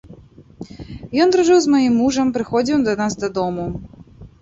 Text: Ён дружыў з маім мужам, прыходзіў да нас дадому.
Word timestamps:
Ён 1.27 1.35
дружыў 1.35 1.59
з 1.67 1.75
маім 1.75 1.93
мужам, 2.01 2.35
прыходзіў 2.41 2.77
да 2.91 3.01
нас 3.07 3.13
дадому. 3.25 3.73